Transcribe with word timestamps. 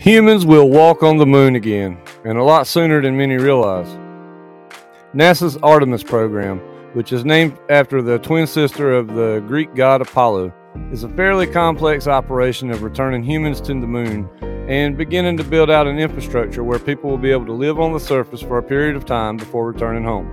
Humans 0.00 0.46
will 0.46 0.70
walk 0.70 1.02
on 1.02 1.18
the 1.18 1.26
moon 1.26 1.56
again, 1.56 1.98
and 2.24 2.38
a 2.38 2.42
lot 2.42 2.66
sooner 2.66 3.02
than 3.02 3.18
many 3.18 3.36
realize. 3.36 3.86
NASA's 5.14 5.58
Artemis 5.58 6.02
program, 6.02 6.58
which 6.94 7.12
is 7.12 7.26
named 7.26 7.58
after 7.68 8.00
the 8.00 8.18
twin 8.18 8.46
sister 8.46 8.94
of 8.94 9.08
the 9.08 9.44
Greek 9.46 9.74
god 9.74 10.00
Apollo, 10.00 10.54
is 10.90 11.04
a 11.04 11.08
fairly 11.10 11.46
complex 11.46 12.06
operation 12.06 12.70
of 12.70 12.82
returning 12.82 13.22
humans 13.22 13.60
to 13.60 13.74
the 13.74 13.86
moon 13.86 14.26
and 14.70 14.96
beginning 14.96 15.36
to 15.36 15.44
build 15.44 15.68
out 15.68 15.86
an 15.86 15.98
infrastructure 15.98 16.64
where 16.64 16.78
people 16.78 17.10
will 17.10 17.18
be 17.18 17.30
able 17.30 17.44
to 17.44 17.52
live 17.52 17.78
on 17.78 17.92
the 17.92 18.00
surface 18.00 18.40
for 18.40 18.56
a 18.56 18.62
period 18.62 18.96
of 18.96 19.04
time 19.04 19.36
before 19.36 19.70
returning 19.70 20.04
home. 20.04 20.26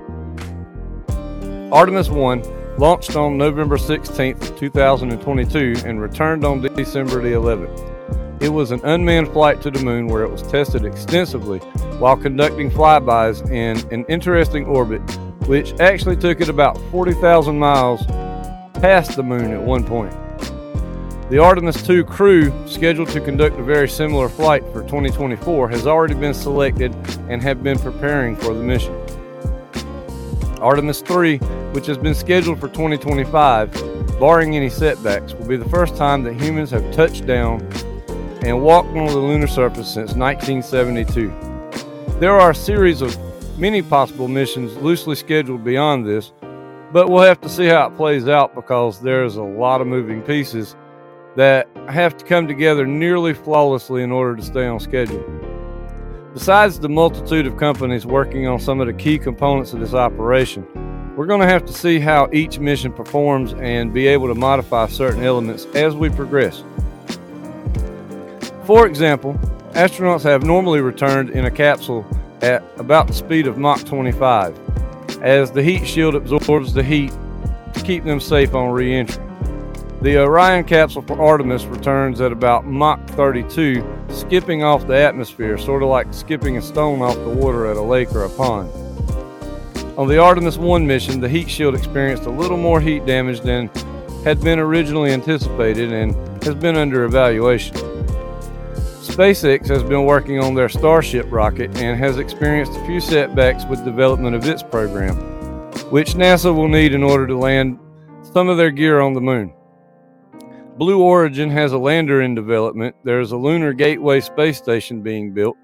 Artemis 1.74 2.08
1 2.08 2.78
launched 2.78 3.18
on 3.18 3.38
November 3.38 3.78
16, 3.78 4.40
2022, 4.56 5.76
and 5.86 6.02
returned 6.02 6.46
on 6.46 6.62
December 6.62 7.22
the 7.22 7.34
11th. 7.34 7.97
It 8.40 8.50
was 8.50 8.70
an 8.70 8.82
unmanned 8.84 9.30
flight 9.30 9.62
to 9.64 9.72
the 9.72 9.84
moon 9.84 10.08
where 10.08 10.22
it 10.22 10.30
was 10.30 10.44
tested 10.44 10.86
extensively 10.86 11.58
while 11.98 12.16
conducting 12.16 12.70
flybys 12.70 13.42
in 13.50 13.78
an 13.92 14.06
interesting 14.08 14.66
orbit, 14.66 15.02
which 15.48 15.80
actually 15.80 16.18
took 16.18 16.40
it 16.40 16.48
about 16.48 16.78
40,000 16.92 17.58
miles 17.58 18.06
past 18.76 19.16
the 19.16 19.24
moon 19.24 19.52
at 19.52 19.62
one 19.62 19.84
point. 19.84 20.16
The 21.32 21.40
Artemis 21.40 21.82
2 21.82 22.06
crew, 22.06 22.54
scheduled 22.68 23.10
to 23.10 23.20
conduct 23.20 23.60
a 23.60 23.64
very 23.64 23.90
similar 23.90 24.30
flight 24.30 24.64
for 24.72 24.82
2024, 24.84 25.70
has 25.70 25.88
already 25.88 26.14
been 26.14 26.36
selected 26.36 26.94
and 27.30 27.42
have 27.42 27.64
been 27.64 27.80
preparing 27.80 28.36
for 28.36 28.54
the 28.54 28.62
mission. 28.62 28.96
Artemis 30.62 31.02
3, 31.02 31.40
which 31.74 31.88
has 31.88 31.98
been 31.98 32.14
scheduled 32.14 32.60
for 32.60 32.68
2025, 32.68 34.20
barring 34.20 34.56
any 34.56 34.70
setbacks, 34.70 35.34
will 35.34 35.48
be 35.48 35.58
the 35.58 35.70
first 35.70 35.98
time 35.98 36.22
that 36.24 36.40
humans 36.40 36.70
have 36.70 36.90
touched 36.92 37.26
down 37.26 37.68
and 38.48 38.62
walked 38.62 38.96
on 38.96 39.08
the 39.08 39.18
lunar 39.18 39.46
surface 39.46 39.94
since 39.94 40.14
1972. 40.14 41.28
There 42.18 42.40
are 42.40 42.52
a 42.52 42.56
series 42.56 43.02
of 43.02 43.18
many 43.60 43.82
possible 43.82 44.30
missions 44.30 44.74
loosely 44.78 45.16
scheduled 45.16 45.66
beyond 45.66 46.08
this, 46.08 46.32
but 46.94 47.10
we'll 47.10 47.24
have 47.24 47.42
to 47.42 47.50
see 47.50 47.66
how 47.66 47.88
it 47.88 47.98
plays 47.98 48.30
out 48.30 48.56
because 48.56 49.02
there's 49.02 49.36
a 49.36 49.44
lot 49.44 49.82
of 49.82 49.88
moving 49.88 50.22
pieces 50.22 50.78
that 51.36 51.68
have 51.90 52.16
to 52.16 52.24
come 52.24 52.48
together 52.48 52.88
nearly 52.88 53.34
flawlessly 53.34 54.02
in 54.02 54.14
order 54.14 54.38
to 54.38 54.42
stay 54.42 54.66
on 54.66 54.80
schedule. 54.80 55.24
Besides 56.34 56.80
the 56.80 56.88
multitude 56.88 57.48
of 57.48 57.58
companies 57.58 58.06
working 58.06 58.48
on 58.48 58.62
some 58.62 58.80
of 58.80 58.88
the 58.88 58.94
key 58.94 59.20
components 59.20 59.74
of 59.74 59.82
this 59.82 59.94
operation, 59.94 60.66
we're 61.18 61.26
going 61.26 61.42
to 61.42 61.48
have 61.48 61.66
to 61.66 61.74
see 61.74 62.00
how 62.00 62.30
each 62.32 62.60
mission 62.60 62.94
performs 62.94 63.56
and 63.56 63.94
be 63.94 64.08
able 64.08 64.30
to 64.30 64.36
modify 64.36 64.88
certain 64.88 65.24
elements 65.24 65.66
as 65.76 65.96
we 65.96 66.10
progress. 66.10 66.64
For 68.68 68.86
example, 68.86 69.36
astronauts 69.76 70.24
have 70.24 70.44
normally 70.44 70.82
returned 70.82 71.30
in 71.30 71.46
a 71.46 71.50
capsule 71.50 72.06
at 72.42 72.62
about 72.76 73.08
the 73.08 73.14
speed 73.14 73.48
of 73.48 73.58
Mach 73.58 73.82
25, 73.86 74.60
as 75.22 75.52
the 75.52 75.64
heat 75.64 75.88
shield 75.88 76.16
absorbs 76.16 76.74
the 76.74 76.84
heat 76.84 77.14
to 77.74 77.82
keep 77.82 78.04
them 78.04 78.20
safe 78.20 78.54
on 78.54 78.74
re 78.74 78.94
entry. 78.94 79.24
The 80.02 80.18
Orion 80.18 80.66
capsule 80.66 81.02
for 81.04 81.18
Artemis 81.18 81.64
returns 81.64 82.20
at 82.20 82.34
about 82.34 82.66
Mach 82.66 83.00
32, 83.12 83.82
skipping 84.10 84.64
off 84.64 84.86
the 84.86 84.98
atmosphere, 84.98 85.58
sort 85.58 85.82
of 85.82 85.88
like 85.88 86.14
skipping 86.14 86.58
a 86.58 86.62
stone 86.62 87.02
off 87.02 87.16
the 87.16 87.30
water 87.30 87.68
at 87.68 87.78
a 87.78 87.82
lake 87.82 88.12
or 88.14 88.26
a 88.26 88.30
pond. 88.30 88.70
On 89.98 90.10
the 90.10 90.18
Artemis 90.18 90.58
1 90.58 90.86
mission, 90.86 91.22
the 91.22 91.30
heat 91.30 91.50
shield 91.50 91.74
experienced 91.74 92.26
a 92.26 92.30
little 92.30 92.58
more 92.58 92.82
heat 92.82 93.06
damage 93.06 93.40
than 93.40 93.70
had 94.26 94.42
been 94.42 94.60
originally 94.60 95.12
anticipated 95.12 95.94
and 95.94 96.14
has 96.44 96.54
been 96.54 96.76
under 96.76 97.06
evaluation. 97.06 97.97
SpaceX 99.18 99.68
has 99.68 99.82
been 99.82 100.06
working 100.06 100.38
on 100.40 100.54
their 100.54 100.70
Starship 100.70 101.26
rocket 101.32 101.76
and 101.78 101.98
has 101.98 102.20
experienced 102.20 102.74
a 102.74 102.86
few 102.86 103.00
setbacks 103.00 103.66
with 103.66 103.84
development 103.84 104.36
of 104.36 104.46
its 104.48 104.62
program, 104.62 105.16
which 105.90 106.14
NASA 106.14 106.56
will 106.56 106.68
need 106.68 106.94
in 106.94 107.02
order 107.02 107.26
to 107.26 107.36
land 107.36 107.80
some 108.22 108.48
of 108.48 108.58
their 108.58 108.70
gear 108.70 109.00
on 109.00 109.16
the 109.16 109.20
moon. 109.20 109.52
Blue 110.78 111.02
Origin 111.02 111.50
has 111.50 111.72
a 111.72 111.80
lander 111.80 112.22
in 112.22 112.36
development. 112.36 112.96
There's 113.04 113.32
a 113.32 113.38
lunar 113.38 113.74
gateway 113.74 114.22
space 114.22 114.60
station 114.60 115.02
being 115.02 115.34
built, 115.34 115.58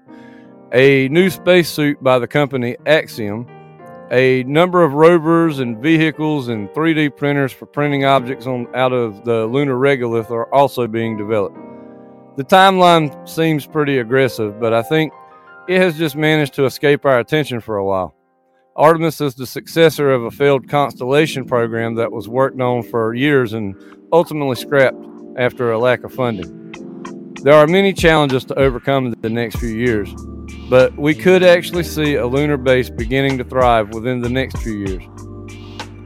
a 0.72 1.08
new 1.10 1.30
spacesuit 1.30 2.02
by 2.02 2.18
the 2.18 2.26
company 2.26 2.76
Axiom, 2.86 3.46
a 4.10 4.42
number 4.48 4.82
of 4.82 4.94
rovers 4.94 5.60
and 5.60 5.78
vehicles 5.78 6.48
and 6.48 6.68
3D 6.70 7.16
printers 7.16 7.52
for 7.52 7.66
printing 7.66 8.04
objects 8.04 8.48
on 8.48 8.66
out 8.74 8.92
of 8.92 9.24
the 9.24 9.46
lunar 9.46 9.76
regolith 9.76 10.32
are 10.32 10.52
also 10.52 10.88
being 10.88 11.16
developed. 11.16 11.63
The 12.36 12.44
timeline 12.44 13.28
seems 13.28 13.64
pretty 13.64 13.98
aggressive, 13.98 14.58
but 14.58 14.74
I 14.74 14.82
think 14.82 15.12
it 15.68 15.80
has 15.80 15.96
just 15.96 16.16
managed 16.16 16.54
to 16.54 16.64
escape 16.64 17.04
our 17.04 17.20
attention 17.20 17.60
for 17.60 17.76
a 17.76 17.84
while. 17.84 18.16
Artemis 18.74 19.20
is 19.20 19.36
the 19.36 19.46
successor 19.46 20.10
of 20.10 20.24
a 20.24 20.32
failed 20.32 20.68
constellation 20.68 21.44
program 21.44 21.94
that 21.94 22.10
was 22.10 22.28
worked 22.28 22.60
on 22.60 22.82
for 22.82 23.14
years 23.14 23.52
and 23.52 23.76
ultimately 24.12 24.56
scrapped 24.56 24.98
after 25.36 25.70
a 25.70 25.78
lack 25.78 26.02
of 26.02 26.12
funding. 26.12 26.72
There 27.42 27.54
are 27.54 27.68
many 27.68 27.92
challenges 27.92 28.44
to 28.46 28.58
overcome 28.58 29.06
in 29.06 29.14
the 29.20 29.30
next 29.30 29.58
few 29.60 29.68
years, 29.68 30.12
but 30.68 30.96
we 30.98 31.14
could 31.14 31.44
actually 31.44 31.84
see 31.84 32.16
a 32.16 32.26
lunar 32.26 32.56
base 32.56 32.90
beginning 32.90 33.38
to 33.38 33.44
thrive 33.44 33.94
within 33.94 34.20
the 34.20 34.28
next 34.28 34.58
few 34.58 34.78
years. 34.78 35.04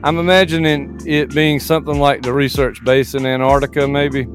I'm 0.04 0.18
imagining 0.18 1.00
it 1.06 1.34
being 1.34 1.58
something 1.58 1.98
like 1.98 2.20
the 2.20 2.34
research 2.34 2.84
base 2.84 3.14
in 3.14 3.24
Antarctica, 3.24 3.88
maybe, 3.88 4.26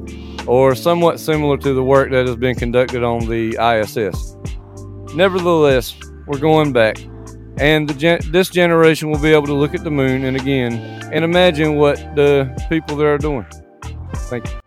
or 0.48 0.76
somewhat 0.76 1.20
similar 1.20 1.58
to 1.58 1.74
the 1.74 1.84
work 1.84 2.12
that 2.12 2.26
has 2.28 2.36
been 2.36 2.56
conducted 2.56 3.04
on 3.04 3.28
the 3.28 3.58
ISS. 3.60 4.36
Nevertheless, 5.16 5.96
we're 6.26 6.40
going 6.40 6.74
back, 6.74 6.98
and 7.58 7.98
gen- 8.00 8.22
this 8.32 8.50
generation 8.50 9.10
will 9.12 9.20
be 9.20 9.34
able 9.34 9.48
to 9.48 9.54
look 9.54 9.76
at 9.76 9.84
the 9.84 9.92
moon 9.92 10.26
and 10.26 10.36
again 10.38 10.74
and 11.14 11.24
imagine 11.24 11.76
what 11.76 11.98
the 12.16 12.52
people 12.70 12.96
there 12.96 13.14
are 13.14 13.20
doing. 13.20 13.46
Thank 14.16 14.46
you. 14.46 14.63